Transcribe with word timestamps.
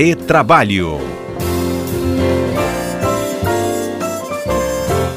Retrabalho. 0.00 1.19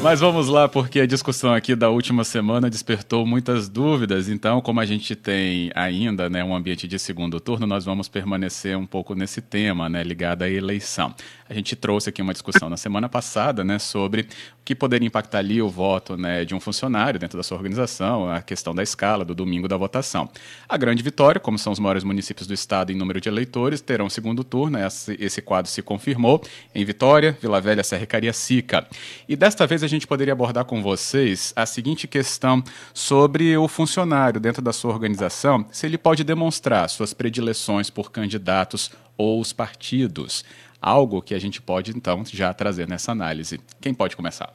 Mas 0.04 0.20
vamos 0.20 0.48
lá, 0.48 0.68
porque 0.68 1.00
a 1.00 1.06
discussão 1.06 1.54
aqui 1.54 1.74
da 1.74 1.88
última 1.88 2.24
semana 2.24 2.68
despertou 2.68 3.24
muitas 3.24 3.70
dúvidas. 3.70 4.28
Então, 4.28 4.60
como 4.60 4.78
a 4.78 4.84
gente 4.84 5.16
tem 5.16 5.70
ainda 5.74 6.28
né, 6.28 6.44
um 6.44 6.54
ambiente 6.54 6.86
de 6.86 6.98
segundo 6.98 7.40
turno, 7.40 7.66
nós 7.66 7.86
vamos 7.86 8.06
permanecer 8.06 8.76
um 8.76 8.84
pouco 8.84 9.14
nesse 9.14 9.40
tema, 9.40 9.88
né, 9.88 10.04
ligado 10.04 10.42
à 10.42 10.50
eleição. 10.50 11.14
A 11.48 11.52
gente 11.54 11.76
trouxe 11.76 12.08
aqui 12.08 12.20
uma 12.20 12.32
discussão 12.32 12.68
na 12.70 12.76
semana 12.76 13.08
passada 13.08 13.62
né, 13.62 13.78
sobre 13.78 14.22
o 14.22 14.64
que 14.64 14.74
poderia 14.74 15.06
impactar 15.06 15.38
ali 15.38 15.60
o 15.60 15.68
voto 15.68 16.16
né, 16.16 16.44
de 16.44 16.54
um 16.54 16.60
funcionário 16.60 17.20
dentro 17.20 17.36
da 17.36 17.42
sua 17.42 17.56
organização, 17.56 18.30
a 18.30 18.42
questão 18.42 18.74
da 18.74 18.82
escala, 18.82 19.24
do 19.24 19.34
domingo 19.34 19.68
da 19.68 19.76
votação. 19.76 20.28
A 20.68 20.76
grande 20.76 21.02
vitória, 21.02 21.38
como 21.38 21.58
são 21.58 21.72
os 21.72 21.78
maiores 21.78 22.02
municípios 22.02 22.46
do 22.46 22.54
estado 22.54 22.90
em 22.90 22.94
número 22.94 23.20
de 23.20 23.28
eleitores, 23.28 23.80
terão 23.80 24.08
segundo 24.10 24.42
turno. 24.42 24.78
Esse, 25.18 25.40
quadro 25.40 25.70
se 25.70 25.80
confirmou 25.80 26.42
em 26.74 26.84
Vitória, 26.84 27.36
Vila 27.40 27.60
Velha, 27.60 27.84
Serra 27.84 28.04
e 28.04 28.06
Cariacica. 28.06 28.86
E 29.28 29.36
desta 29.36 29.66
vez 29.66 29.82
a 29.82 29.86
gente 29.86 29.93
poderia 30.06 30.32
abordar 30.32 30.64
com 30.64 30.82
vocês 30.82 31.52
a 31.54 31.64
seguinte 31.64 32.08
questão 32.08 32.62
sobre 32.92 33.56
o 33.56 33.68
funcionário 33.68 34.40
dentro 34.40 34.60
da 34.60 34.72
sua 34.72 34.92
organização, 34.92 35.64
se 35.70 35.86
ele 35.86 35.96
pode 35.96 36.24
demonstrar 36.24 36.88
suas 36.88 37.14
predileções 37.14 37.90
por 37.90 38.10
candidatos 38.10 38.90
ou 39.16 39.40
os 39.40 39.52
partidos. 39.52 40.44
Algo 40.82 41.22
que 41.22 41.34
a 41.34 41.38
gente 41.38 41.62
pode, 41.62 41.96
então, 41.96 42.24
já 42.26 42.52
trazer 42.52 42.88
nessa 42.88 43.12
análise. 43.12 43.60
Quem 43.80 43.94
pode 43.94 44.16
começar? 44.16 44.52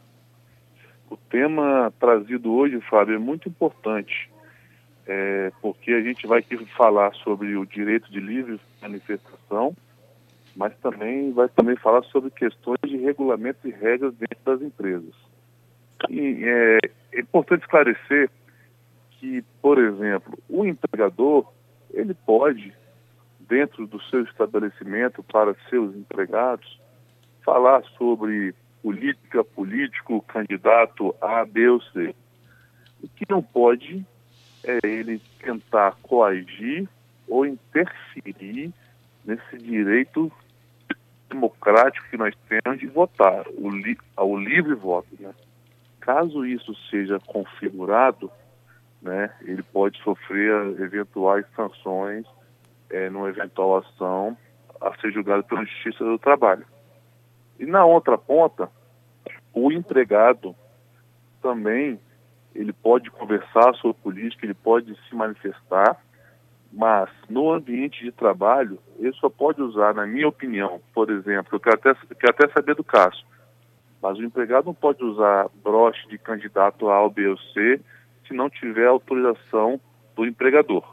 O 1.09 1.17
tema 1.17 1.91
trazido 1.99 2.51
hoje, 2.51 2.79
Fábio, 2.81 3.15
é 3.15 3.17
muito 3.17 3.49
importante, 3.49 4.29
é, 5.07 5.51
porque 5.59 5.91
a 5.91 6.01
gente 6.01 6.27
vai 6.27 6.43
falar 6.77 7.13
sobre 7.15 7.55
o 7.57 7.65
direito 7.65 8.11
de 8.11 8.19
livre 8.19 8.59
manifestação, 8.79 9.75
mas 10.55 10.75
também 10.77 11.31
vai 11.31 11.49
também 11.49 11.75
falar 11.77 12.03
sobre 12.03 12.29
questões 12.29 12.79
de 12.85 12.97
regulamentos 12.97 13.63
e 13.65 13.71
regras 13.71 14.13
dentro 14.13 14.37
das 14.45 14.61
empresas. 14.61 15.15
É, 16.09 16.79
é 17.13 17.19
importante 17.19 17.61
esclarecer 17.61 18.29
que, 19.11 19.43
por 19.61 19.77
exemplo, 19.77 20.37
o 20.47 20.65
empregador 20.65 21.51
ele 21.91 22.13
pode, 22.13 22.73
dentro 23.39 23.85
do 23.87 24.01
seu 24.03 24.23
estabelecimento 24.23 25.23
para 25.23 25.55
seus 25.69 25.95
empregados, 25.95 26.79
falar 27.43 27.83
sobre 27.97 28.53
política, 28.81 29.43
político, 29.43 30.21
candidato 30.21 31.15
A, 31.19 31.43
B 31.45 31.67
ou 31.67 31.81
C. 31.81 32.15
O 33.03 33.07
que 33.09 33.25
não 33.29 33.41
pode 33.41 34.05
é 34.63 34.79
ele 34.83 35.21
tentar 35.39 35.95
coagir 36.01 36.87
ou 37.27 37.45
interferir 37.45 38.71
nesse 39.25 39.57
direito 39.57 40.31
democrático 41.29 42.07
que 42.09 42.17
nós 42.17 42.33
temos 42.47 42.79
de 42.79 42.87
votar, 42.87 43.45
o, 43.57 43.69
li, 43.69 43.97
ao 44.15 44.37
livre 44.37 44.73
voto. 44.73 45.07
Né? 45.19 45.31
Caso 45.99 46.45
isso 46.45 46.73
seja 46.89 47.19
configurado, 47.19 48.31
né, 49.01 49.33
ele 49.41 49.63
pode 49.63 50.01
sofrer 50.03 50.79
eventuais 50.79 51.45
sanções 51.55 52.25
é, 52.89 53.09
numa 53.09 53.29
eventual 53.29 53.77
ação 53.77 54.37
a 54.81 54.95
ser 54.99 55.11
julgada 55.11 55.43
pela 55.43 55.65
Justiça 55.65 56.03
do 56.03 56.17
Trabalho. 56.17 56.65
E 57.59 57.65
na 57.65 57.85
outra 57.85 58.17
ponta, 58.17 58.69
o 59.53 59.71
empregado 59.71 60.55
também 61.41 61.99
ele 62.55 62.73
pode 62.73 63.11
conversar 63.11 63.73
sobre 63.75 64.01
política, 64.01 64.45
ele 64.45 64.53
pode 64.53 64.95
se 65.07 65.15
manifestar, 65.15 65.97
mas 66.71 67.09
no 67.29 67.51
ambiente 67.51 68.03
de 68.03 68.11
trabalho, 68.11 68.79
ele 68.97 69.13
só 69.13 69.29
pode 69.29 69.61
usar, 69.61 69.93
na 69.93 70.05
minha 70.05 70.27
opinião, 70.27 70.81
por 70.93 71.09
exemplo, 71.09 71.55
eu 71.55 71.59
quero 71.59 71.75
até, 71.75 71.93
quero 72.15 72.33
até 72.33 72.47
saber 72.49 72.75
do 72.75 72.83
caso, 72.83 73.23
mas 74.01 74.17
o 74.17 74.23
empregado 74.23 74.65
não 74.65 74.73
pode 74.73 75.03
usar 75.03 75.47
broche 75.63 76.07
de 76.07 76.17
candidato 76.17 76.89
A, 76.89 77.07
B 77.09 77.27
ou 77.27 77.37
C 77.37 77.79
se 78.27 78.33
não 78.33 78.49
tiver 78.49 78.87
autorização 78.87 79.79
do 80.15 80.25
empregador. 80.25 80.83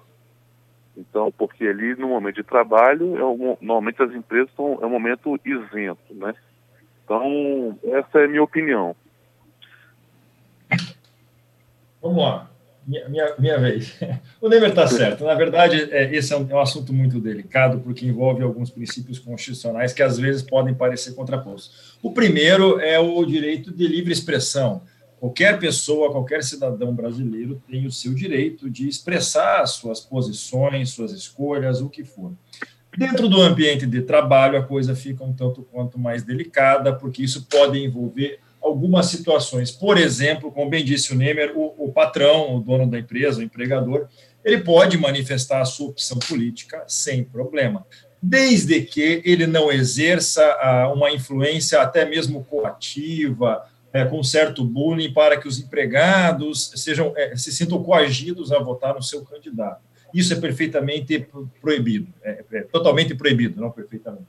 Então, 0.96 1.30
porque 1.30 1.64
ali 1.66 1.94
no 1.94 2.08
momento 2.08 2.36
de 2.36 2.42
trabalho, 2.42 3.16
é 3.18 3.24
um, 3.24 3.56
normalmente 3.60 4.02
as 4.02 4.12
empresas 4.12 4.50
são 4.56 4.78
é 4.80 4.86
um 4.86 4.90
momento 4.90 5.38
isento, 5.44 6.14
né? 6.14 6.34
Então, 7.04 7.78
essa 7.84 8.20
é 8.20 8.24
a 8.24 8.28
minha 8.28 8.42
opinião. 8.42 8.96
Vamos 12.00 12.22
lá 12.22 12.55
minha, 12.86 13.08
minha, 13.08 13.34
minha 13.38 13.58
vez. 13.58 13.94
O 14.40 14.48
Neymar 14.48 14.70
está 14.70 14.86
certo. 14.86 15.24
Na 15.24 15.34
verdade, 15.34 15.88
é, 15.90 16.14
esse 16.14 16.32
é 16.32 16.36
um, 16.36 16.46
é 16.48 16.54
um, 16.54 16.60
assunto 16.60 16.92
muito 16.92 17.18
delicado, 17.18 17.80
porque 17.80 18.06
envolve 18.06 18.42
alguns 18.42 18.70
princípios 18.70 19.18
constitucionais 19.18 19.92
que 19.92 20.02
às 20.02 20.18
vezes 20.18 20.42
podem 20.42 20.74
parecer 20.74 21.14
contrapostos. 21.14 21.96
O 22.02 22.12
primeiro 22.12 22.78
é 22.78 22.98
o 22.98 23.24
direito 23.24 23.72
de 23.72 23.86
livre 23.86 24.12
expressão. 24.12 24.82
Qualquer 25.18 25.58
pessoa, 25.58 26.12
qualquer 26.12 26.44
cidadão 26.44 26.94
brasileiro 26.94 27.60
tem 27.68 27.86
o 27.86 27.90
seu 27.90 28.14
direito 28.14 28.70
de 28.70 28.86
expressar 28.86 29.66
suas 29.66 29.98
posições, 29.98 30.90
suas 30.90 31.12
escolhas, 31.12 31.80
o 31.80 31.88
que 31.88 32.04
for. 32.04 32.32
Dentro 32.96 33.28
do 33.28 33.40
ambiente 33.40 33.86
de 33.86 34.02
trabalho, 34.02 34.58
a 34.58 34.62
coisa 34.62 34.94
fica 34.94 35.24
um 35.24 35.32
tanto 35.32 35.62
quanto 35.62 35.98
mais 35.98 36.22
delicada, 36.22 36.94
porque 36.94 37.22
isso 37.22 37.46
pode 37.50 37.78
envolver 37.78 38.38
algumas 38.66 39.06
situações. 39.06 39.70
Por 39.70 39.96
exemplo, 39.96 40.50
como 40.50 40.70
bem 40.70 40.84
disse 40.84 41.12
o 41.12 41.16
Nemer, 41.16 41.52
o, 41.56 41.74
o, 41.78 41.92
patrão, 41.92 42.56
o 42.56 42.60
dono 42.60 42.90
da 42.90 42.98
empresa, 42.98 43.40
o 43.40 43.42
empregador, 43.42 44.08
ele 44.44 44.58
pode 44.58 44.98
manifestar 44.98 45.60
a 45.60 45.64
sua 45.64 45.88
opção 45.88 46.18
política 46.18 46.84
sem 46.86 47.24
problema, 47.24 47.86
desde 48.22 48.80
que 48.82 49.22
ele 49.24 49.46
não 49.46 49.70
exerça 49.70 50.42
ah, 50.60 50.92
uma 50.92 51.10
influência 51.10 51.80
até 51.80 52.04
mesmo 52.04 52.44
coativa, 52.44 53.64
é, 53.92 54.04
com 54.04 54.22
certo 54.22 54.64
bullying, 54.64 55.12
para 55.12 55.38
que 55.38 55.48
os 55.48 55.58
empregados 55.58 56.72
sejam 56.76 57.12
é, 57.16 57.34
se 57.34 57.50
sintam 57.50 57.82
coagidos 57.82 58.52
a 58.52 58.58
votar 58.58 58.94
no 58.94 59.02
seu 59.02 59.24
candidato. 59.24 59.80
Isso 60.12 60.32
é 60.32 60.36
perfeitamente 60.36 61.26
proibido, 61.60 62.12
é, 62.22 62.44
é 62.52 62.62
totalmente 62.62 63.14
proibido, 63.14 63.60
não 63.60 63.70
perfeitamente. 63.70 64.26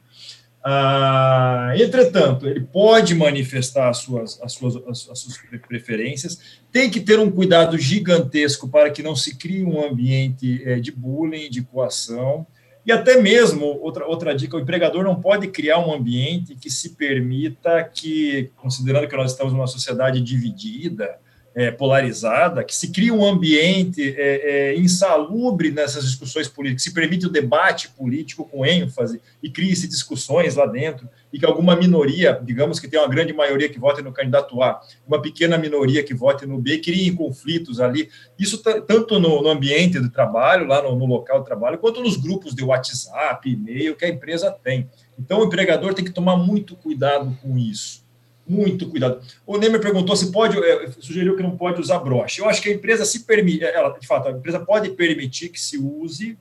Ah, 0.63 1.73
entretanto, 1.77 2.47
ele 2.47 2.61
pode 2.61 3.15
manifestar 3.15 3.89
as 3.89 3.99
suas, 3.99 4.41
as, 4.41 4.53
suas, 4.53 4.75
as 5.09 5.19
suas 5.19 5.37
preferências, 5.67 6.59
tem 6.71 6.89
que 6.89 6.99
ter 6.99 7.19
um 7.19 7.31
cuidado 7.31 7.77
gigantesco 7.77 8.67
para 8.67 8.89
que 8.89 9.01
não 9.01 9.15
se 9.15 9.37
crie 9.37 9.63
um 9.63 9.81
ambiente 9.81 10.61
é, 10.65 10.79
de 10.79 10.91
bullying, 10.91 11.49
de 11.49 11.61
coação, 11.61 12.45
e 12.87 12.91
até 12.91 13.21
mesmo, 13.21 13.65
outra, 13.81 14.07
outra 14.07 14.33
dica, 14.33 14.55
o 14.55 14.61
empregador 14.61 15.03
não 15.03 15.19
pode 15.19 15.49
criar 15.49 15.77
um 15.77 15.93
ambiente 15.93 16.55
que 16.55 16.69
se 16.69 16.95
permita 16.95 17.83
que, 17.83 18.49
considerando 18.55 19.09
que 19.09 19.15
nós 19.17 19.31
estamos 19.31 19.51
numa 19.51 19.67
sociedade 19.67 20.21
dividida, 20.21 21.19
é, 21.57 21.71
polarizada, 21.71 22.63
que 22.63 22.75
se 22.75 22.91
cria 22.91 23.11
um 23.11 23.25
ambiente 23.25 24.13
é, 24.15 24.73
é, 24.73 24.77
insalubre 24.77 25.71
nessas 25.71 26.05
discussões 26.05 26.47
políticas, 26.47 26.83
se 26.83 26.93
permite 26.93 27.25
o 27.25 27.31
debate 27.31 27.89
político 27.89 28.47
com 28.47 28.63
ênfase 28.63 29.19
e 29.41 29.49
cria-se 29.49 29.87
discussões 29.87 30.53
lá 30.53 30.67
dentro, 30.67 31.09
e 31.33 31.39
que 31.39 31.45
alguma 31.47 31.75
minoria, 31.75 32.39
digamos 32.43 32.79
que 32.79 32.87
tem 32.87 32.99
uma 32.99 33.09
grande 33.09 33.33
maioria 33.33 33.67
que 33.67 33.79
vote 33.79 34.03
no 34.03 34.11
candidato 34.11 34.61
A, 34.61 34.79
uma 35.07 35.19
pequena 35.19 35.57
minoria 35.57 36.03
que 36.03 36.13
vote 36.13 36.45
no 36.45 36.59
B, 36.59 36.77
criem 36.77 37.15
conflitos 37.15 37.79
ali. 37.79 38.07
Isso 38.37 38.61
tanto 38.61 39.19
no, 39.19 39.41
no 39.41 39.49
ambiente 39.49 39.99
do 39.99 40.11
trabalho, 40.11 40.67
lá 40.67 40.83
no, 40.83 40.95
no 40.95 41.07
local 41.07 41.39
de 41.39 41.45
trabalho, 41.45 41.79
quanto 41.79 42.03
nos 42.03 42.17
grupos 42.17 42.53
de 42.53 42.63
WhatsApp, 42.63 43.49
e-mail 43.49 43.95
que 43.95 44.05
a 44.05 44.09
empresa 44.09 44.51
tem. 44.51 44.87
Então, 45.17 45.39
o 45.39 45.45
empregador 45.45 45.95
tem 45.95 46.05
que 46.05 46.11
tomar 46.11 46.37
muito 46.37 46.75
cuidado 46.75 47.35
com 47.41 47.57
isso 47.57 48.05
muito 48.47 48.89
cuidado. 48.89 49.21
O 49.45 49.57
Neymar 49.57 49.81
perguntou 49.81 50.15
se 50.15 50.31
pode, 50.31 50.57
é, 50.57 50.91
sugeriu 50.99 51.35
que 51.35 51.43
não 51.43 51.57
pode 51.57 51.81
usar 51.81 51.99
broche. 51.99 52.39
Eu 52.41 52.49
acho 52.49 52.61
que 52.61 52.69
a 52.69 52.73
empresa 52.73 53.05
se 53.05 53.25
permite, 53.25 53.63
é, 53.63 53.75
ela, 53.75 53.89
de 53.89 54.07
fato, 54.07 54.27
a 54.27 54.31
empresa 54.31 54.59
pode 54.59 54.89
permitir 54.91 55.49
que 55.49 55.59
se 55.59 55.77
use 55.77 56.37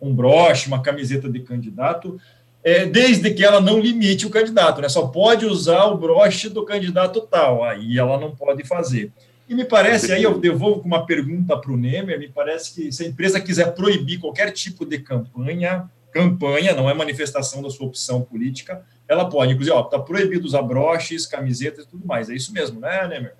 um 0.00 0.14
broche, 0.14 0.68
uma 0.68 0.82
camiseta 0.82 1.28
de 1.28 1.40
candidato, 1.40 2.20
é, 2.62 2.86
desde 2.86 3.32
que 3.32 3.44
ela 3.44 3.60
não 3.60 3.80
limite 3.80 4.26
o 4.26 4.30
candidato, 4.30 4.80
né? 4.80 4.88
Só 4.88 5.06
pode 5.06 5.46
usar 5.46 5.84
o 5.86 5.96
broche 5.96 6.48
do 6.48 6.64
candidato 6.64 7.20
tal, 7.22 7.64
aí 7.64 7.98
ela 7.98 8.18
não 8.18 8.34
pode 8.34 8.64
fazer. 8.64 9.12
E 9.48 9.54
me 9.54 9.64
parece, 9.64 10.12
aí 10.12 10.22
eu 10.22 10.38
devolvo 10.38 10.80
com 10.80 10.86
uma 10.86 11.06
pergunta 11.06 11.56
para 11.56 11.72
o 11.72 11.76
Nemer, 11.76 12.18
me 12.18 12.28
parece 12.28 12.74
que 12.74 12.92
se 12.92 13.02
a 13.02 13.08
empresa 13.08 13.40
quiser 13.40 13.74
proibir 13.74 14.18
qualquer 14.18 14.52
tipo 14.52 14.84
de 14.84 14.98
campanha, 14.98 15.88
campanha, 16.18 16.74
não 16.74 16.90
é 16.90 16.94
manifestação 16.94 17.62
da 17.62 17.70
sua 17.70 17.86
opção 17.86 18.22
política, 18.22 18.84
ela 19.06 19.28
pode, 19.28 19.52
inclusive, 19.52 19.76
ó, 19.76 19.82
está 19.82 20.00
proibido 20.00 20.44
usar 20.44 20.62
broches, 20.62 21.26
camisetas 21.26 21.84
e 21.84 21.88
tudo 21.88 22.04
mais. 22.04 22.28
É 22.28 22.34
isso 22.34 22.52
mesmo, 22.52 22.80
né, 22.80 23.06
Nemer? 23.06 23.34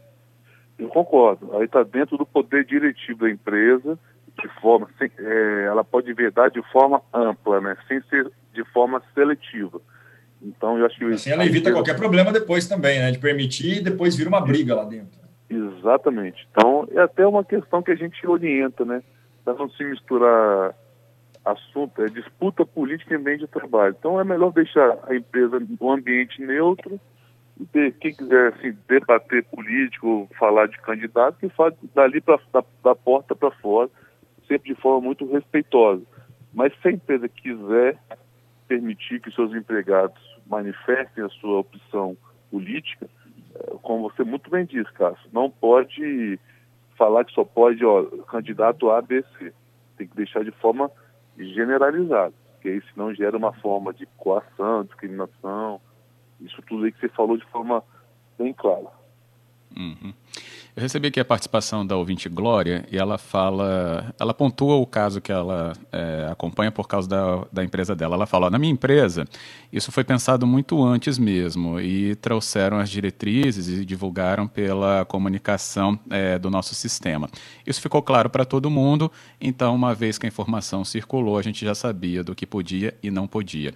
Eu 0.79 0.89
concordo. 0.89 1.57
Aí 1.57 1.65
está 1.65 1.83
dentro 1.83 2.17
do 2.17 2.25
poder 2.25 2.65
diretivo 2.65 3.19
da 3.19 3.31
empresa, 3.31 3.99
de 4.41 4.49
forma, 4.61 4.89
sem, 4.97 5.11
é, 5.19 5.65
ela 5.67 5.83
pode 5.83 6.13
vedar 6.13 6.51
de 6.51 6.63
forma 6.71 7.03
ampla, 7.13 7.61
né, 7.61 7.77
sem 7.89 8.01
ser 8.03 8.31
de 8.55 8.65
forma 8.73 9.03
seletiva. 9.13 9.81
Então, 10.41 10.79
eu 10.79 10.87
acho 10.87 10.97
que 10.97 11.05
assim 11.07 11.33
ela 11.33 11.45
evita 11.45 11.73
qualquer 11.73 11.97
problema 11.97 12.33
depois 12.33 12.69
também, 12.69 13.01
né, 13.01 13.11
de 13.11 13.19
permitir 13.19 13.79
e 13.79 13.83
depois 13.83 14.15
vira 14.15 14.29
uma 14.29 14.41
briga 14.41 14.77
lá 14.77 14.85
dentro. 14.85 15.19
Exatamente. 15.51 16.47
Então, 16.53 16.87
é 16.93 17.01
até 17.01 17.27
uma 17.27 17.43
questão 17.43 17.83
que 17.83 17.91
a 17.91 17.97
gente 17.97 18.25
orienta, 18.25 18.85
né, 18.85 19.03
para 19.45 19.55
não 19.55 19.69
se 19.71 19.83
misturar 19.83 20.77
assunto, 21.53 22.03
é 22.03 22.07
disputa 22.07 22.65
política 22.65 23.15
em 23.15 23.19
ambiente 23.19 23.41
de 23.41 23.47
trabalho. 23.47 23.95
Então 23.99 24.21
é 24.21 24.25
melhor 24.25 24.53
deixar 24.53 24.99
a 25.07 25.15
empresa 25.15 25.59
no 25.81 25.91
ambiente 25.91 26.41
neutro 26.43 27.01
e 27.61 27.67
ter, 27.67 27.93
quem 27.95 28.15
quiser 28.15 28.55
assim, 28.55 28.77
debater 28.89 29.45
político, 29.45 30.29
falar 30.39 30.67
de 30.69 30.79
candidato, 30.79 31.39
que 31.39 31.49
faz 31.51 31.75
dali 31.95 32.21
pra, 32.21 32.39
da, 32.53 32.65
da 32.85 32.95
porta 32.95 33.35
para 33.35 33.51
fora, 33.51 33.91
sempre 34.47 34.75
de 34.75 34.81
forma 34.81 35.01
muito 35.01 35.31
respeitosa. 35.31 36.03
Mas 36.53 36.73
se 36.81 36.89
a 36.89 36.93
empresa 36.93 37.29
quiser 37.29 37.99
permitir 38.67 39.21
que 39.21 39.31
seus 39.33 39.53
empregados 39.55 40.21
manifestem 40.47 41.25
a 41.25 41.29
sua 41.29 41.61
opção 41.61 42.17
política, 42.51 43.09
é, 43.55 43.75
como 43.83 44.09
você 44.09 44.23
muito 44.23 44.49
bem 44.51 44.65
disse, 44.65 44.93
Cássio, 44.93 45.29
não 45.33 45.51
pode 45.51 46.39
falar 46.97 47.25
que 47.25 47.33
só 47.33 47.45
pode, 47.45 47.85
ó, 47.85 48.05
candidato 48.27 48.91
A, 48.91 49.01
B, 49.01 49.25
C. 49.39 49.53
Tem 49.97 50.07
que 50.07 50.17
deixar 50.17 50.45
de 50.45 50.51
forma 50.53 50.91
generalizada, 51.39 52.35
porque 52.53 52.69
aí 52.69 52.83
senão 52.93 53.15
gera 53.15 53.37
uma 53.37 53.53
forma 53.53 53.93
de 53.93 54.07
coação, 54.17 54.85
discriminação, 54.85 55.81
isso 56.41 56.61
tudo 56.63 56.85
aí 56.85 56.93
que 56.93 57.01
você 57.01 57.09
falou 57.09 57.37
de 57.37 57.45
forma 57.47 57.83
bem 58.39 58.53
clara. 58.53 58.91
Uhum. 59.77 60.13
Eu 60.79 60.83
recebi 60.83 61.09
aqui 61.09 61.19
a 61.19 61.25
participação 61.25 61.85
da 61.85 61.97
ouvinte 61.97 62.29
Glória 62.29 62.87
e 62.89 62.97
ela 62.97 63.19
fala, 63.19 64.15
ela 64.17 64.33
pontua 64.33 64.77
o 64.77 64.87
caso 64.87 65.21
que 65.21 65.33
ela 65.33 65.73
é, 65.91 66.29
acompanha 66.31 66.71
por 66.71 66.87
causa 66.87 67.09
da, 67.09 67.45
da 67.53 67.65
empresa 67.65 67.97
dela. 67.97 68.15
Ela 68.15 68.27
fala: 68.27 68.49
na 68.49 68.61
minha 68.61 68.73
empresa, 68.73 69.27
isso 69.73 69.91
foi 69.91 70.05
pensado 70.05 70.47
muito 70.47 70.81
antes 70.85 71.19
mesmo 71.19 71.81
e 71.81 72.15
trouxeram 72.15 72.79
as 72.79 72.89
diretrizes 72.91 73.67
e 73.67 73.85
divulgaram 73.85 74.47
pela 74.47 75.05
comunicação 75.05 75.99
é, 76.11 76.39
do 76.39 76.49
nosso 76.49 76.77
sistema. 76.77 77.29
Isso 77.67 77.81
ficou 77.81 78.01
claro 78.01 78.31
para 78.31 78.45
todo 78.45 78.71
mundo, 78.71 79.11
então, 79.41 79.75
uma 79.75 79.93
vez 79.97 80.17
que 80.17 80.27
a 80.27 80.29
informação 80.29 80.85
circulou, 80.85 81.39
a 81.39 81.43
gente 81.43 81.65
já 81.65 81.75
sabia 81.75 82.23
do 82.23 82.37
que 82.37 82.47
podia 82.47 82.95
e 83.03 83.11
não 83.11 83.27
podia. 83.27 83.75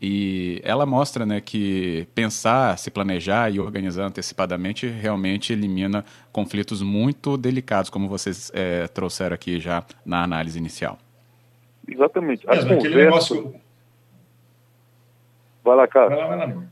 E 0.00 0.60
ela 0.62 0.86
mostra 0.86 1.26
né, 1.26 1.40
que 1.40 2.06
pensar, 2.14 2.78
se 2.78 2.90
planejar 2.90 3.50
e 3.52 3.58
organizar 3.58 4.04
antecipadamente 4.04 4.86
realmente 4.86 5.52
elimina 5.52 6.04
conflitos 6.30 6.80
muito 6.82 7.36
delicados, 7.36 7.90
como 7.90 8.08
vocês 8.08 8.50
é, 8.54 8.86
trouxeram 8.86 9.34
aqui 9.34 9.58
já 9.58 9.84
na 10.06 10.22
análise 10.22 10.56
inicial. 10.58 10.98
Exatamente. 11.86 12.48
A 12.48 12.54
Mesmo, 12.54 12.76
conversa... 12.76 12.96
negócio... 12.96 13.54
Vai 15.64 15.76
lá, 15.76 15.88
cara. 15.88 16.08
Vai 16.08 16.18
lá, 16.18 16.26
vai 16.28 16.54
lá. 16.54 16.62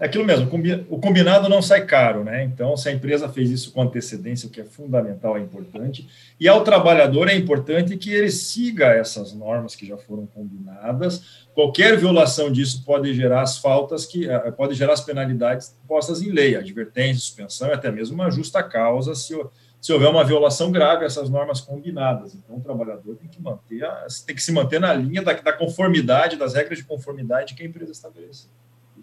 É 0.00 0.06
aquilo 0.06 0.24
mesmo, 0.24 0.50
o 0.90 0.98
combinado 0.98 1.48
não 1.48 1.62
sai 1.62 1.86
caro, 1.86 2.24
né? 2.24 2.42
Então, 2.42 2.76
se 2.76 2.88
a 2.88 2.92
empresa 2.92 3.28
fez 3.28 3.50
isso 3.50 3.72
com 3.72 3.82
antecedência, 3.82 4.48
o 4.48 4.50
que 4.50 4.60
é 4.60 4.64
fundamental, 4.64 5.36
é 5.36 5.40
importante. 5.40 6.08
E 6.40 6.48
ao 6.48 6.64
trabalhador 6.64 7.28
é 7.28 7.36
importante 7.36 7.96
que 7.96 8.12
ele 8.12 8.32
siga 8.32 8.86
essas 8.86 9.32
normas 9.32 9.76
que 9.76 9.86
já 9.86 9.96
foram 9.96 10.26
combinadas. 10.26 11.46
Qualquer 11.54 11.96
violação 11.96 12.50
disso 12.50 12.82
pode 12.84 13.14
gerar 13.14 13.42
as 13.42 13.56
faltas 13.56 14.04
que 14.04 14.28
eh, 14.28 14.50
pode 14.50 14.74
gerar 14.74 14.94
as 14.94 15.00
penalidades 15.00 15.78
postas 15.86 16.20
em 16.20 16.30
lei, 16.30 16.56
advertência, 16.56 17.20
suspensão 17.20 17.72
até 17.72 17.92
mesmo 17.92 18.16
uma 18.16 18.30
justa 18.32 18.60
causa 18.60 19.14
se, 19.14 19.38
se 19.80 19.92
houver 19.92 20.08
uma 20.08 20.24
violação 20.24 20.72
grave 20.72 21.04
essas 21.04 21.30
normas 21.30 21.60
combinadas. 21.60 22.34
Então, 22.34 22.56
o 22.56 22.60
trabalhador 22.60 23.14
tem 23.14 23.28
que 23.28 23.40
manter, 23.40 23.86
tem 24.26 24.34
que 24.34 24.42
se 24.42 24.50
manter 24.50 24.80
na 24.80 24.92
linha 24.92 25.22
da, 25.22 25.32
da 25.32 25.52
conformidade, 25.52 26.36
das 26.36 26.54
regras 26.54 26.78
de 26.78 26.84
conformidade 26.84 27.54
que 27.54 27.62
a 27.62 27.66
empresa 27.66 27.92
estabelece. 27.92 28.48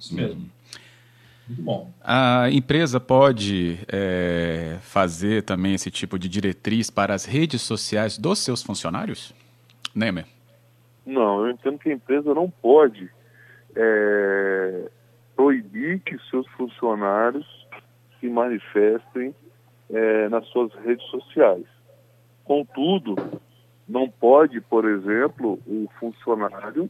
Isso 0.01 0.15
mesmo. 0.15 0.49
Muito 1.47 1.61
bom. 1.61 1.91
A 2.01 2.49
empresa 2.49 2.99
pode 2.99 3.79
é, 3.87 4.77
fazer 4.81 5.43
também 5.43 5.75
esse 5.75 5.91
tipo 5.91 6.17
de 6.17 6.27
diretriz 6.27 6.89
para 6.89 7.13
as 7.13 7.25
redes 7.25 7.61
sociais 7.61 8.17
dos 8.17 8.39
seus 8.39 8.63
funcionários? 8.63 9.33
Nemer? 9.93 10.25
Não, 11.05 11.45
eu 11.45 11.51
entendo 11.51 11.77
que 11.77 11.89
a 11.89 11.93
empresa 11.93 12.33
não 12.33 12.49
pode 12.49 13.09
é, 13.75 14.89
proibir 15.35 15.99
que 15.99 16.17
seus 16.29 16.47
funcionários 16.49 17.45
se 18.19 18.27
manifestem 18.27 19.35
é, 19.89 20.29
nas 20.29 20.47
suas 20.47 20.73
redes 20.83 21.05
sociais. 21.07 21.65
Contudo, 22.43 23.15
não 23.87 24.09
pode, 24.09 24.61
por 24.61 24.85
exemplo, 24.85 25.59
o 25.67 25.87
funcionário 25.99 26.89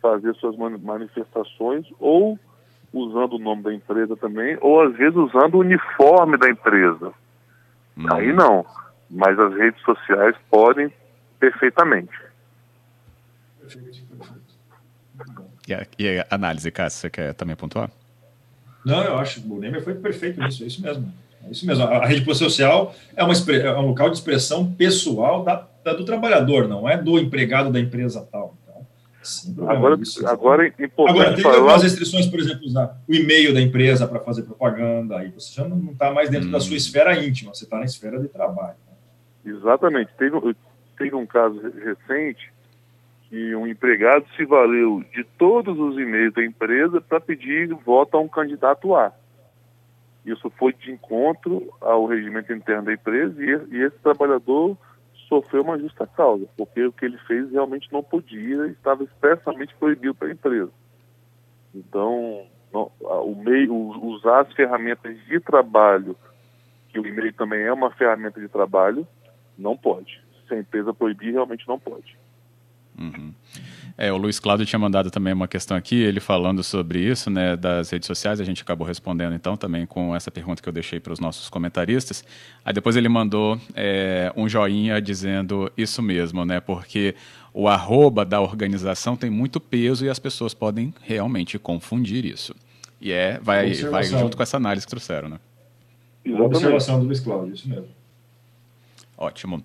fazer 0.00 0.34
suas 0.36 0.56
manifestações 0.56 1.86
ou 1.98 2.38
usando 2.92 3.34
o 3.34 3.38
nome 3.38 3.62
da 3.62 3.74
empresa 3.74 4.16
também, 4.16 4.56
ou 4.60 4.80
às 4.80 4.96
vezes 4.96 5.16
usando 5.16 5.54
o 5.54 5.60
uniforme 5.60 6.38
da 6.38 6.48
empresa. 6.48 7.12
Hum. 7.96 8.06
Aí 8.12 8.32
não, 8.32 8.64
mas 9.10 9.38
as 9.38 9.54
redes 9.54 9.80
sociais 9.82 10.34
podem 10.50 10.92
perfeitamente. 11.38 12.12
E 15.68 15.74
a, 15.74 15.86
e 15.98 16.18
a 16.20 16.26
análise, 16.30 16.70
Cássio, 16.70 17.00
você 17.00 17.10
quer 17.10 17.34
também 17.34 17.56
pontuar? 17.56 17.90
Não, 18.84 19.02
eu 19.02 19.18
acho 19.18 19.42
que 19.42 19.48
o 19.48 19.58
Neymar 19.58 19.82
foi 19.82 19.94
perfeito 19.94 20.40
nisso, 20.40 20.62
é 20.62 20.66
isso 20.66 20.80
mesmo. 20.80 21.12
É 21.44 21.50
isso 21.50 21.66
mesmo. 21.66 21.84
A 21.84 22.06
rede 22.06 22.34
social 22.34 22.94
é, 23.16 23.24
uma, 23.24 23.34
é 23.34 23.78
um 23.78 23.88
local 23.88 24.08
de 24.10 24.16
expressão 24.16 24.72
pessoal 24.72 25.42
da, 25.42 25.66
da, 25.84 25.92
do 25.92 26.04
trabalhador, 26.04 26.68
não 26.68 26.88
é 26.88 26.96
do 26.96 27.18
empregado 27.18 27.70
da 27.70 27.80
empresa 27.80 28.26
tal 28.30 28.45
agora, 29.68 29.98
isso, 30.00 30.26
agora 30.26 30.66
é 30.66 30.84
importante 30.84 31.18
Agora, 31.20 31.34
tem 31.34 31.42
falar... 31.42 31.56
algumas 31.56 31.82
restrições, 31.82 32.26
por 32.26 32.38
exemplo, 32.38 32.64
usar 32.64 32.98
o 33.08 33.14
e-mail 33.14 33.52
da 33.52 33.60
empresa 33.60 34.06
para 34.06 34.20
fazer 34.20 34.42
propaganda, 34.42 35.18
aí 35.18 35.30
você 35.30 35.52
já 35.54 35.68
não 35.68 35.92
está 35.92 36.12
mais 36.12 36.30
dentro 36.30 36.48
hum. 36.48 36.52
da 36.52 36.60
sua 36.60 36.76
esfera 36.76 37.16
íntima, 37.16 37.54
você 37.54 37.64
está 37.64 37.78
na 37.78 37.84
esfera 37.84 38.18
de 38.20 38.28
trabalho. 38.28 38.76
Né? 38.86 39.52
Exatamente. 39.52 40.10
Teve, 40.18 40.56
teve 40.98 41.14
um 41.14 41.26
caso 41.26 41.60
recente 41.60 42.52
que 43.28 43.54
um 43.54 43.66
empregado 43.66 44.24
se 44.36 44.44
valeu 44.44 45.04
de 45.12 45.24
todos 45.36 45.78
os 45.78 45.98
e-mails 45.98 46.32
da 46.32 46.44
empresa 46.44 47.00
para 47.00 47.20
pedir 47.20 47.68
voto 47.74 48.16
a 48.16 48.20
um 48.20 48.28
candidato 48.28 48.94
A. 48.94 49.12
Isso 50.24 50.50
foi 50.58 50.72
de 50.72 50.90
encontro 50.90 51.72
ao 51.80 52.06
regimento 52.06 52.52
interno 52.52 52.84
da 52.84 52.92
empresa 52.92 53.34
e, 53.38 53.76
e 53.76 53.82
esse 53.82 53.96
trabalhador 53.98 54.76
sofreu 55.28 55.62
uma 55.62 55.78
justa 55.78 56.06
causa, 56.06 56.46
porque 56.56 56.84
o 56.84 56.92
que 56.92 57.04
ele 57.04 57.18
fez 57.26 57.50
realmente 57.50 57.92
não 57.92 58.02
podia, 58.02 58.66
estava 58.66 59.04
expressamente 59.04 59.74
proibido 59.74 60.14
para 60.14 60.28
a 60.28 60.32
empresa. 60.32 60.70
Então, 61.74 62.46
não, 62.72 62.90
o 63.00 63.34
meio, 63.34 63.74
usar 63.74 64.40
as 64.40 64.52
ferramentas 64.52 65.16
de 65.24 65.40
trabalho, 65.40 66.16
que 66.88 66.98
o 66.98 67.06
e-mail 67.06 67.32
também 67.32 67.62
é 67.62 67.72
uma 67.72 67.90
ferramenta 67.90 68.40
de 68.40 68.48
trabalho, 68.48 69.06
não 69.58 69.76
pode. 69.76 70.22
Se 70.46 70.54
a 70.54 70.58
empresa 70.58 70.94
proibir, 70.94 71.32
realmente 71.32 71.66
não 71.66 71.78
pode. 71.78 72.16
Uhum. 72.98 73.34
É, 73.98 74.12
o 74.12 74.16
Luiz 74.18 74.38
Cláudio 74.38 74.66
tinha 74.66 74.78
mandado 74.78 75.10
também 75.10 75.32
uma 75.32 75.48
questão 75.48 75.74
aqui, 75.74 75.94
ele 75.94 76.20
falando 76.20 76.62
sobre 76.62 76.98
isso, 76.98 77.30
né, 77.30 77.56
das 77.56 77.88
redes 77.88 78.06
sociais, 78.06 78.40
a 78.40 78.44
gente 78.44 78.60
acabou 78.60 78.86
respondendo 78.86 79.34
então 79.34 79.56
também 79.56 79.86
com 79.86 80.14
essa 80.14 80.30
pergunta 80.30 80.62
que 80.62 80.68
eu 80.68 80.72
deixei 80.72 81.00
para 81.00 81.14
os 81.14 81.18
nossos 81.18 81.48
comentaristas. 81.48 82.22
Aí 82.62 82.74
depois 82.74 82.94
ele 82.94 83.08
mandou 83.08 83.58
é, 83.74 84.30
um 84.36 84.46
joinha 84.46 85.00
dizendo 85.00 85.72
isso 85.78 86.02
mesmo, 86.02 86.44
né, 86.44 86.60
porque 86.60 87.14
o 87.54 87.68
arroba 87.68 88.22
da 88.22 88.38
organização 88.38 89.16
tem 89.16 89.30
muito 89.30 89.58
peso 89.58 90.04
e 90.04 90.10
as 90.10 90.18
pessoas 90.18 90.52
podem 90.52 90.92
realmente 91.00 91.58
confundir 91.58 92.26
isso. 92.26 92.54
E 93.00 93.10
é, 93.10 93.40
vai, 93.40 93.72
vai 93.72 94.04
junto 94.04 94.36
com 94.36 94.42
essa 94.42 94.58
análise 94.58 94.84
que 94.86 94.90
trouxeram, 94.90 95.28
né? 95.28 95.38
Exatamente. 96.24 96.56
Observação 96.56 97.00
do 97.00 97.06
Luiz 97.06 97.20
Cláudio, 97.20 97.54
isso 97.54 97.68
mesmo. 97.68 97.86
Ótimo. 99.18 99.64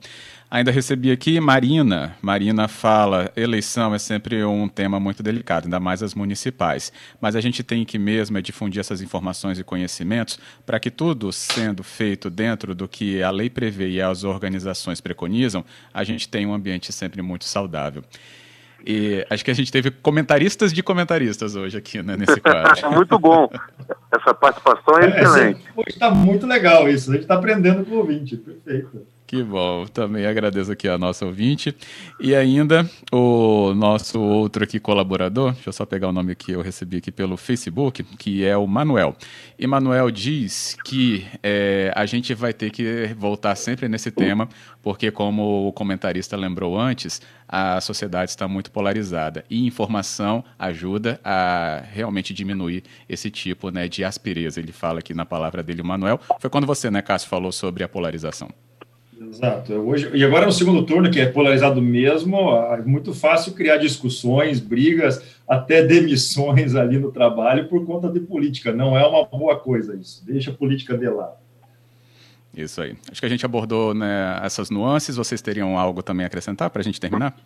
Ainda 0.50 0.72
recebi 0.72 1.12
aqui 1.12 1.40
Marina. 1.42 2.16
Marina 2.22 2.70
fala: 2.70 3.30
eleição 3.36 3.94
é 3.94 4.00
sempre 4.00 4.44
um 4.46 4.68
tema 4.70 4.98
muito 4.98 5.22
delicado, 5.22 5.66
ainda 5.66 5.80
mais 5.80 6.02
as 6.02 6.16
municipais. 6.16 6.92
Mas 7.20 7.36
a 7.36 7.42
gente 7.42 7.62
tem 7.62 7.84
que 7.84 8.00
mesmo 8.00 8.38
é 8.38 8.42
difundir 8.42 8.80
essas 8.80 9.02
informações 9.02 9.60
e 9.60 9.64
conhecimentos 9.64 10.40
para 10.66 10.80
que 10.80 10.90
tudo 10.90 11.34
sendo 11.34 11.84
feito 11.84 12.30
dentro 12.30 12.74
do 12.74 12.88
que 12.88 13.22
a 13.22 13.30
lei 13.30 13.50
prevê 13.50 13.90
e 13.90 14.02
as 14.02 14.24
organizações 14.24 15.02
preconizam, 15.02 15.66
a 15.94 16.04
gente 16.04 16.30
tenha 16.30 16.48
um 16.48 16.54
ambiente 16.54 16.94
sempre 16.94 17.22
muito 17.22 17.44
saudável. 17.44 18.04
E 18.86 19.26
acho 19.30 19.46
que 19.46 19.52
a 19.52 19.54
gente 19.54 19.72
teve 19.72 19.92
comentaristas 19.92 20.74
de 20.74 20.82
comentaristas 20.82 21.56
hoje 21.56 21.78
aqui, 21.78 22.02
né, 22.02 22.18
nesse 22.18 22.40
quadro. 22.42 22.92
muito 22.92 23.20
bom. 23.20 23.50
Essa 24.12 24.34
participação 24.34 24.98
é, 24.98 25.06
é 25.06 25.24
excelente. 25.24 25.62
Está 25.88 26.10
muito 26.10 26.48
legal 26.48 26.90
isso. 26.90 27.12
A 27.12 27.14
gente 27.14 27.24
está 27.24 27.36
aprendendo 27.36 27.86
com 27.86 27.96
o 27.96 27.98
ouvinte. 28.00 28.38
Perfeito. 28.38 29.06
Que 29.32 29.42
bom, 29.42 29.86
também 29.86 30.26
agradeço 30.26 30.74
aqui 30.74 30.90
a 30.90 30.98
nossa 30.98 31.26
ouvinte. 31.26 31.74
E 32.20 32.36
ainda 32.36 32.86
o 33.14 33.74
nosso 33.74 34.20
outro 34.20 34.66
aqui 34.66 34.78
colaborador, 34.78 35.54
deixa 35.54 35.70
eu 35.70 35.72
só 35.72 35.86
pegar 35.86 36.10
o 36.10 36.12
nome 36.12 36.36
que 36.36 36.52
eu 36.52 36.62
recebi 36.62 36.98
aqui 36.98 37.14
pelo 37.14 37.38
Facebook, 37.38 38.04
que 38.04 38.44
é 38.44 38.58
o 38.58 38.68
Manuel. 38.68 39.16
E 39.58 39.66
Manuel 39.66 40.12
diz 40.12 40.76
que 40.84 41.26
é, 41.42 41.94
a 41.96 42.06
gente 42.06 42.34
vai 42.34 42.52
ter 42.52 42.72
que 42.72 43.16
voltar 43.18 43.56
sempre 43.56 43.88
nesse 43.88 44.12
tema, 44.12 44.50
porque 44.82 45.10
como 45.10 45.70
o 45.70 45.72
comentarista 45.72 46.36
lembrou 46.36 46.78
antes, 46.78 47.22
a 47.48 47.80
sociedade 47.80 48.32
está 48.32 48.50
muito 48.50 48.70
polarizada 48.70 49.46
e 49.50 49.66
informação 49.66 50.44
ajuda 50.60 51.22
a 51.24 51.82
realmente 51.94 52.34
diminuir 52.34 52.84
esse 53.08 53.32
tipo 53.32 53.70
né, 53.70 53.88
de 53.88 54.04
aspereza. 54.04 54.60
Ele 54.60 54.74
fala 54.74 55.00
aqui 55.00 55.14
na 55.14 55.26
palavra 55.26 55.64
dele, 55.64 55.82
o 55.82 55.86
Manuel. 55.86 56.20
Foi 56.38 56.50
quando 56.50 56.68
você, 56.68 56.92
né, 56.92 57.02
Cássio, 57.02 57.30
falou 57.30 57.54
sobre 57.54 57.82
a 57.82 57.88
polarização. 57.88 58.50
Exato. 59.30 59.74
Hoje, 59.74 60.10
e 60.14 60.24
agora 60.24 60.46
no 60.46 60.52
segundo 60.52 60.84
turno, 60.84 61.12
que 61.12 61.20
é 61.20 61.26
polarizado 61.26 61.82
mesmo, 61.82 62.52
é 62.56 62.82
muito 62.82 63.14
fácil 63.14 63.54
criar 63.54 63.78
discussões, 63.78 64.60
brigas, 64.60 65.22
até 65.48 65.86
demissões 65.86 66.76
ali 66.76 66.98
no 66.98 67.12
trabalho 67.12 67.68
por 67.68 67.86
conta 67.86 68.10
de 68.10 68.20
política. 68.20 68.72
Não 68.72 68.98
é 68.98 69.06
uma 69.06 69.26
boa 69.26 69.60
coisa 69.60 69.96
isso. 69.96 70.26
Deixa 70.26 70.50
a 70.52 70.54
política 70.54 70.98
de 70.98 71.08
lado. 71.08 71.36
Isso 72.56 72.82
aí. 72.82 72.96
Acho 73.10 73.22
que 73.22 73.26
a 73.26 73.30
gente 73.30 73.46
abordou 73.46 73.94
né, 73.94 74.40
essas 74.44 74.70
nuances. 74.70 75.16
Vocês 75.16 75.42
teriam 75.42 75.78
algo 75.78 76.02
também 76.02 76.24
a 76.24 76.28
acrescentar 76.28 76.70
para 76.70 76.82
a 76.82 76.84
gente 76.84 77.00
terminar? 77.00 77.38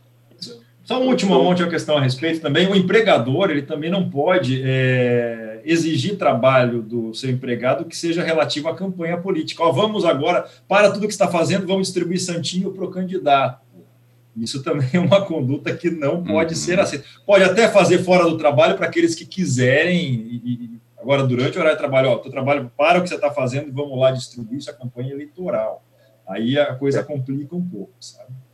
Só 0.86 1.02
uma 1.02 1.10
última, 1.10 1.36
uma 1.36 1.50
última 1.50 1.68
questão 1.68 1.98
a 1.98 2.02
respeito 2.02 2.40
também. 2.40 2.68
O 2.68 2.76
empregador 2.76 3.50
ele 3.50 3.64
também 3.64 3.90
não 3.90 4.08
pode 4.08 4.62
é, 4.64 5.60
exigir 5.66 6.16
trabalho 6.16 6.84
do 6.84 7.12
seu 7.12 7.32
empregado 7.32 7.86
que 7.86 7.98
seja 7.98 8.24
relativo 8.24 8.70
à 8.70 8.76
campanha 8.76 9.18
política. 9.18 9.64
Ó, 9.64 9.72
vamos 9.72 10.06
agora, 10.06 10.48
para 10.68 10.92
tudo 10.92 11.08
que 11.08 11.14
está 11.14 11.28
fazendo, 11.28 11.66
vamos 11.66 11.88
distribuir 11.88 12.22
santinho 12.22 12.72
para 12.72 12.86
o 12.86 12.92
candidato. 12.92 13.66
Isso 14.38 14.62
também 14.62 14.88
é 14.94 15.00
uma 15.00 15.26
conduta 15.26 15.76
que 15.76 15.90
não 15.90 16.24
pode 16.24 16.54
uhum. 16.54 16.60
ser 16.60 16.80
aceita. 16.80 17.04
Pode 17.26 17.44
até 17.44 17.68
fazer 17.68 18.04
fora 18.04 18.26
do 18.26 18.38
trabalho 18.38 18.76
para 18.76 18.86
aqueles 18.86 19.16
que 19.16 19.26
quiserem, 19.26 19.98
e, 19.98 20.36
e, 20.46 20.80
agora 21.00 21.26
durante 21.26 21.58
o 21.58 21.62
horário 21.62 21.78
de 21.78 21.82
trabalho, 21.82 22.10
ó, 22.10 22.18
trabalho 22.18 22.72
para 22.78 23.00
o 23.00 23.02
que 23.02 23.10
você 23.10 23.16
está 23.16 23.32
fazendo 23.32 23.70
e 23.70 23.72
vamos 23.72 23.98
lá 23.98 24.12
distribuir 24.12 24.60
isso 24.60 24.70
a 24.70 24.74
campanha 24.74 25.14
eleitoral. 25.14 25.84
Aí 26.28 26.60
a 26.60 26.76
coisa 26.76 27.04
complica 27.04 27.56
um 27.56 27.68
pouco, 27.68 27.94
sabe? 28.00 28.45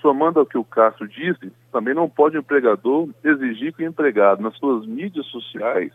Somando 0.00 0.40
ao 0.40 0.46
que 0.46 0.58
o 0.58 0.64
Cássio 0.64 1.06
disse, 1.08 1.52
também 1.72 1.94
não 1.94 2.08
pode 2.08 2.36
o 2.36 2.40
empregador 2.40 3.08
exigir 3.22 3.72
que 3.72 3.82
o 3.82 3.86
empregado, 3.86 4.42
nas 4.42 4.56
suas 4.56 4.86
mídias 4.86 5.26
sociais, 5.26 5.92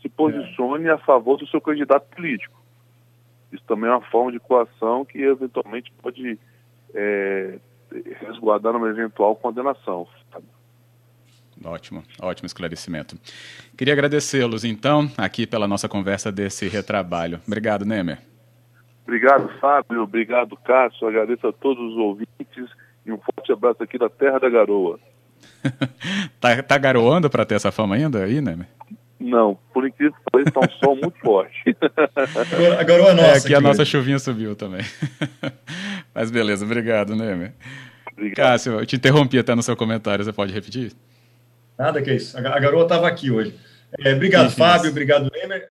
se 0.00 0.08
posicione 0.08 0.86
é. 0.86 0.92
a 0.92 0.98
favor 0.98 1.36
do 1.36 1.46
seu 1.46 1.60
candidato 1.60 2.06
político. 2.14 2.56
Isso 3.52 3.62
também 3.66 3.90
é 3.90 3.92
uma 3.92 4.02
forma 4.02 4.32
de 4.32 4.38
coação 4.38 5.04
que 5.04 5.18
eventualmente 5.18 5.92
pode 6.02 6.38
é, 6.94 7.58
resguardar 8.20 8.74
uma 8.74 8.88
eventual 8.88 9.36
condenação. 9.36 10.06
Ótimo, 11.64 12.02
ótimo 12.20 12.46
esclarecimento. 12.46 13.16
Queria 13.76 13.94
agradecê-los, 13.94 14.64
então, 14.64 15.10
aqui 15.16 15.46
pela 15.46 15.66
nossa 15.66 15.88
conversa 15.88 16.30
desse 16.30 16.68
retrabalho. 16.68 17.40
Obrigado, 17.46 17.84
Nemer. 17.84 18.18
Obrigado, 19.06 19.48
Fábio. 19.60 20.02
Obrigado, 20.02 20.56
Cássio. 20.56 21.06
Agradeço 21.06 21.46
a 21.46 21.52
todos 21.52 21.92
os 21.92 21.96
ouvintes 21.96 22.68
e 23.06 23.12
um 23.12 23.18
forte 23.18 23.52
abraço 23.52 23.80
aqui 23.82 23.96
da 23.96 24.08
Terra 24.08 24.40
da 24.40 24.50
Garoa. 24.50 24.98
tá, 26.40 26.60
tá 26.60 26.76
garoando 26.76 27.30
para 27.30 27.46
ter 27.46 27.54
essa 27.54 27.70
fama 27.70 27.94
ainda 27.94 28.24
aí, 28.24 28.40
né? 28.40 28.66
Não, 29.18 29.56
por 29.72 29.86
incrível 29.86 30.12
que 30.12 30.30
pareça, 30.30 30.48
está 30.48 30.60
um 30.60 30.78
sol 30.84 30.96
muito 30.96 31.18
forte. 31.20 31.76
a 32.78 32.82
garoa 32.82 33.10
é 33.10 33.14
nossa. 33.14 33.28
É, 33.28 33.36
aqui 33.38 33.54
a 33.54 33.60
nossa 33.60 33.84
chuvinha 33.84 34.18
subiu 34.18 34.56
também. 34.56 34.82
Mas 36.12 36.30
beleza, 36.30 36.64
obrigado, 36.64 37.14
né, 37.14 37.52
Obrigado. 38.12 38.36
Cássio, 38.36 38.80
eu 38.80 38.86
te 38.86 38.96
interrompi 38.96 39.38
até 39.38 39.54
no 39.54 39.62
seu 39.62 39.76
comentário, 39.76 40.24
você 40.24 40.32
pode 40.32 40.52
repetir? 40.52 40.92
Nada 41.78 42.02
que 42.02 42.10
é 42.10 42.16
isso. 42.16 42.36
A 42.36 42.58
garoa 42.58 42.82
estava 42.82 43.06
aqui 43.06 43.30
hoje. 43.30 43.54
É, 44.04 44.14
obrigado, 44.14 44.50
Fábio. 44.50 44.90
Obrigado, 44.90 45.30
Nemer. 45.32 45.64